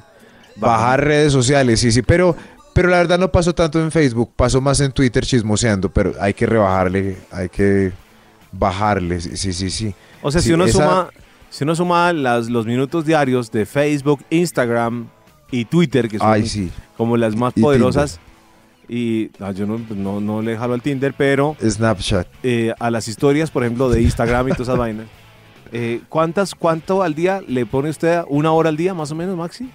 [0.56, 2.34] Bajar redes sociales, sí, sí, pero,
[2.74, 6.32] pero la verdad no paso tanto en Facebook, paso más en Twitter chismoseando, pero hay
[6.32, 7.92] que rebajarle, hay que
[8.52, 9.70] bajarle, sí, sí, sí.
[9.70, 9.94] sí.
[10.22, 11.08] O sea, Sí, si uno esa- suma,
[11.50, 15.08] si uno suma las, los minutos diarios de Facebook, Instagram
[15.50, 18.20] y Twitter, que son Ay, sí, como las más Y poderosas,
[18.88, 22.26] y ah, yo no, no, no le jalo al Tinder, pero Snapchat.
[22.42, 25.06] eh, a las historias, por ejemplo, de Instagram y todas esas vainas,
[25.72, 28.22] eh, ¿cuántas, ¿cuánto al día le pone usted?
[28.28, 29.70] ¿Una hora al día más o menos, Maxi?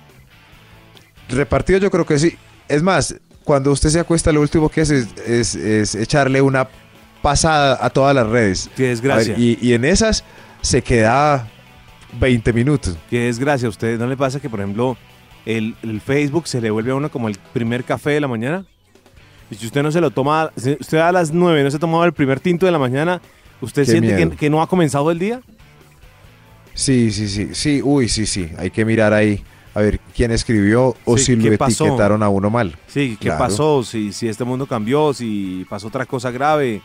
[1.30, 2.36] Repartido yo creo que sí.
[2.68, 6.68] Es más, cuando usted se acuesta, lo último que hace es, es- es echarle una
[7.22, 8.70] pasada a todas las redes.
[8.76, 9.34] Qué desgracia.
[9.34, 10.24] ver, y, y en esas
[10.62, 11.48] se queda
[12.20, 12.98] 20 minutos.
[13.10, 13.68] Qué desgracia.
[13.68, 14.98] ¿A usted no le pasa que, por ejemplo,
[15.46, 18.66] el, el Facebook se le vuelve a uno como el primer café de la mañana?
[19.52, 22.06] Y si usted no se lo toma, si usted a las 9 no se tomaba
[22.06, 23.22] el primer tinto de la mañana,
[23.62, 25.42] ¿usted Qué siente que, no ha comenzado el día?
[26.74, 28.50] Sí, sí, sí, sí, uy, sí, sí.
[28.58, 29.44] Hay que mirar ahí
[29.74, 31.86] a ver quién escribió o Sí, si ¿qué lo pasó?
[31.86, 32.76] etiquetaron a uno mal.
[32.88, 33.40] Sí, ¿qué Claro.
[33.40, 33.84] pasó?
[33.84, 36.82] Si, si este mundo cambió, si pasó otra cosa grave,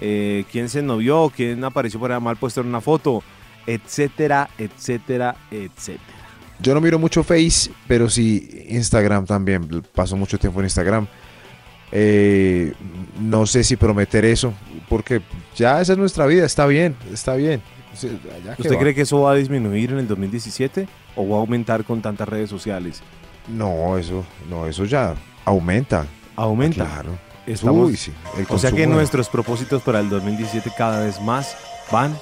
[0.00, 3.22] eh, quién se novió, quién apareció por ahí mal puesto en una foto,
[3.66, 6.15] etcétera, etcétera, etcétera.
[6.60, 9.82] Yo no miro mucho Face, pero sí Instagram también.
[9.94, 11.06] Paso mucho tiempo en Instagram.
[11.92, 12.72] Eh,
[13.20, 14.52] no sé si prometer eso,
[14.88, 15.22] porque
[15.54, 16.44] ya esa es nuestra vida.
[16.44, 17.62] Está bien, está bien.
[17.92, 18.78] ¿Usted va.
[18.78, 22.28] cree que eso va a disminuir en el 2017 o va a aumentar con tantas
[22.28, 23.02] redes sociales?
[23.48, 26.06] No, eso, no, eso ya aumenta.
[26.34, 26.84] Aumenta.
[26.84, 27.18] Claro.
[27.46, 31.20] Estamos- Uy, sí, el o sea que de- nuestros propósitos para el 2017 cada vez
[31.20, 31.56] más
[31.92, 32.14] van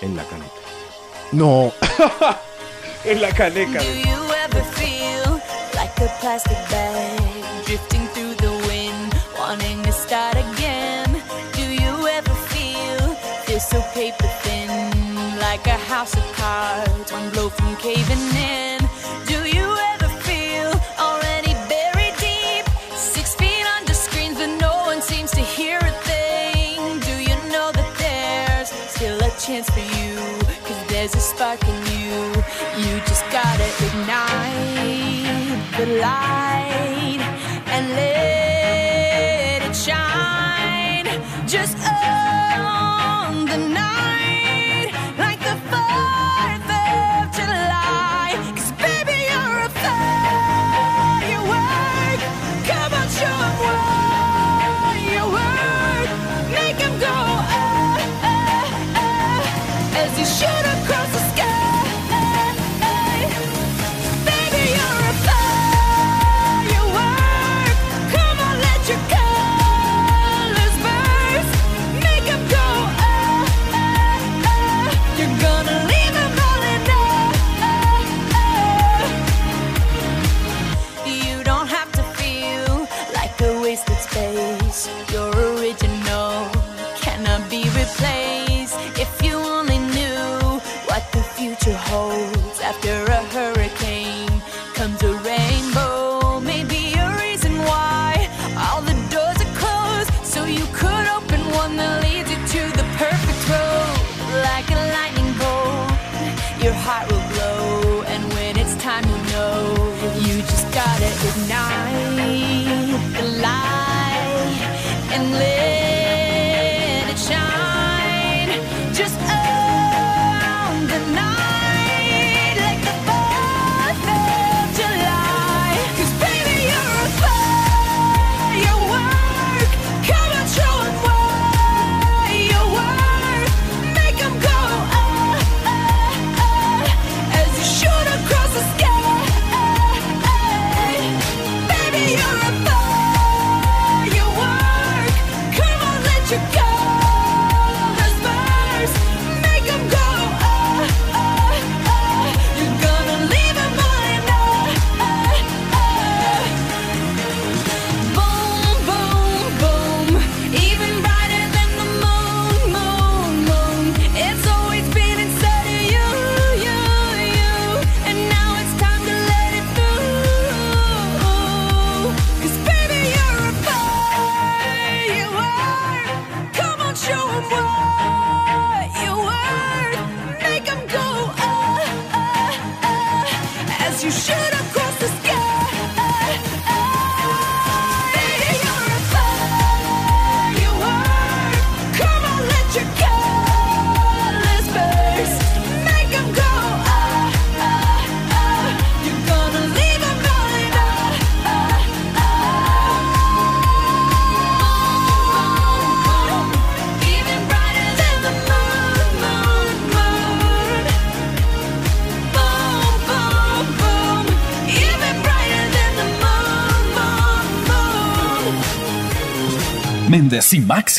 [0.00, 0.52] en la caneta.
[1.32, 1.72] No.
[3.12, 3.78] en la caneca.
[3.78, 5.40] Do you ever feel
[5.74, 11.08] like a plastic bag drifting through the wind, wanting to start again?
[11.54, 17.48] Do you ever feel this so paper thin, like a house of cards, one blow
[17.48, 18.37] from caving in?
[35.78, 36.67] The light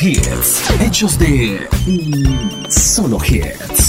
[0.01, 1.67] hits, hechos de
[2.69, 3.88] solo hits.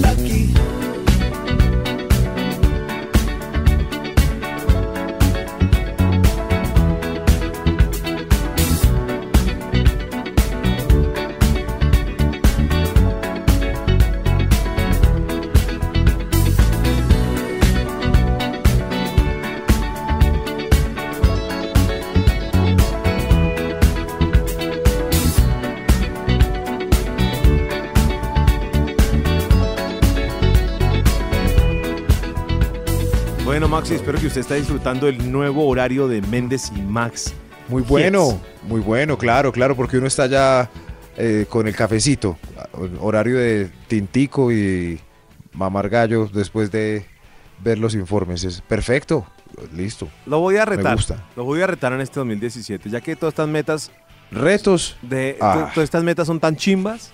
[34.51, 37.33] Esté disfrutando el nuevo horario de Méndez y Max.
[37.69, 40.69] Muy bueno, muy bueno, claro, claro, porque uno está ya
[41.15, 42.37] eh, con el cafecito,
[42.99, 44.99] horario de tintico y
[45.53, 47.05] mamar gallo después de
[47.63, 48.43] ver los informes.
[48.43, 49.25] Es perfecto,
[49.73, 50.09] listo.
[50.25, 50.95] Lo voy a retar.
[50.97, 51.23] gusta.
[51.37, 53.89] Lo voy a retar en este 2017, ya que todas estas metas
[54.31, 54.97] Retos.
[55.01, 55.53] de Ah.
[55.53, 57.13] to- todas estas metas son tan chimbas,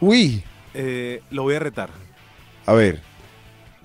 [0.00, 0.42] Uy,
[0.74, 1.90] eh, lo voy a retar.
[2.66, 3.00] a ver,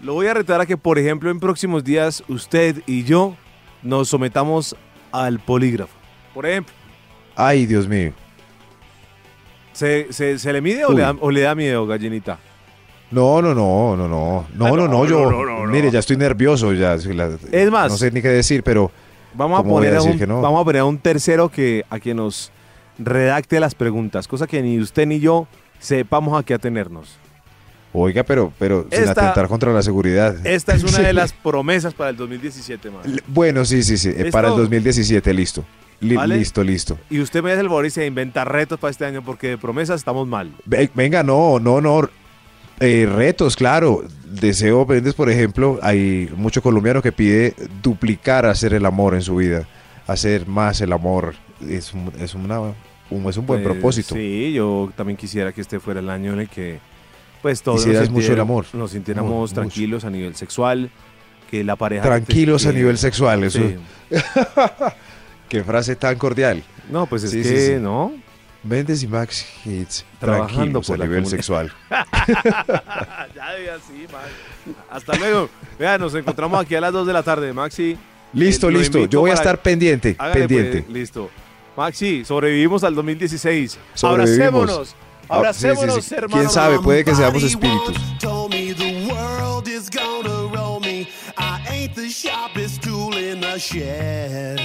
[0.04, 3.36] Lo voy a retar a que, por ejemplo, en próximos días usted y yo
[3.82, 4.76] nos sometamos
[5.12, 5.94] al polígrafo.
[6.34, 6.74] Por ejemplo,
[7.36, 8.12] ay, Dios mío.
[9.72, 12.38] ¿se, se- se le mide o le, da, o le da miedo, gallinita?
[13.12, 15.72] No, no, no, no, no, no, Ah, no, no, no, yo, no, no, no, no.
[15.72, 17.92] mire, ya estoy nervioso, ya, la- Es más.
[17.92, 18.92] no sé ni qué decir, pero
[19.36, 21.84] Vamos a, ¿Cómo voy a poner a, un, vamos a poner a un tercero que,
[21.90, 22.52] a que nos
[23.00, 25.48] redacte las preguntas, cosa que ni usted ni yo
[25.80, 27.18] sepamos a qué atenernos.
[27.94, 30.36] Oiga, pero, pero sin atentar contra la seguridad.
[30.46, 33.02] Esta es una de las promesas para el 2017, man.
[33.28, 34.32] Bueno, sí, sí, sí, eh, ¿Listo?
[34.32, 35.64] para el 2017, listo.
[36.02, 36.38] Li- ¿Vale?
[36.38, 36.98] Listo, listo.
[37.10, 39.58] Y usted me hace el favor y se inventa retos para este año porque de
[39.58, 40.52] promesas estamos mal.
[40.66, 42.10] Ve- Venga, no, no, no.
[42.80, 44.04] Eh, retos, claro.
[44.26, 49.36] Deseo, Méndez, por ejemplo, hay mucho colombiano que pide duplicar hacer el amor en su
[49.38, 49.66] vida.
[50.08, 51.36] Hacer más el amor.
[51.70, 52.60] Es un, es una,
[53.10, 54.16] un, es un buen Eh, propósito.
[54.16, 56.80] Sí, yo también quisiera que este fuera el año en el que
[57.44, 58.66] pues todos nos, mucho el amor.
[58.74, 60.90] nos sintiéramos tranquilos a nivel sexual,
[61.52, 62.02] que la pareja...
[62.02, 63.60] Tranquilos que- a nivel sexual, eso.
[63.60, 63.76] Sí.
[65.50, 66.64] Qué frase tan cordial.
[66.90, 67.82] No, pues es Sí, que, sí.
[67.82, 68.12] ¿no?
[68.64, 70.06] Méndez y Max Hits.
[70.20, 71.30] Trabajando por a nivel comunidad.
[71.30, 71.72] sexual.
[73.36, 74.74] ya de así, man.
[74.90, 75.50] Hasta luego.
[75.78, 77.98] Vean, nos encontramos aquí a las 2 de la tarde, Maxi.
[78.34, 79.06] Listo, listo.
[79.06, 80.16] Yo voy a estar pendiente.
[80.18, 80.82] Hágale, pendiente.
[80.84, 81.30] pues, listo.
[81.76, 83.78] Maxi, sobrevivimos al 2016.
[83.94, 84.40] Sobrevivimos.
[84.40, 84.96] Abracémonos.
[85.30, 86.16] Ah, Abracémonos, sí, sí, sí.
[86.16, 86.34] hermano.
[86.42, 86.80] ¿Quién sabe?
[86.80, 87.98] Puede que seamos espíritus.
[88.20, 91.08] Told me the world is gonna roll me.
[91.38, 94.60] I ain't the sharpest tool in the shed.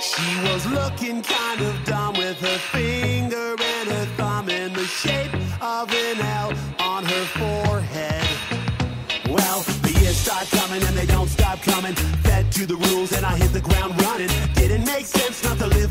[0.00, 5.32] She was looking kind of dumb with her finger and her thumb in the shape
[5.62, 8.26] of an L on her forehead.
[9.30, 11.94] Well, the years start coming and they don't stop coming.
[12.22, 14.28] Fed to the rules and I hit the ground running.
[14.54, 15.90] Didn't make sense not to live.